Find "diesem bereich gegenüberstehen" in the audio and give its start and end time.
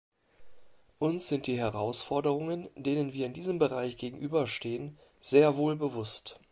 3.35-4.97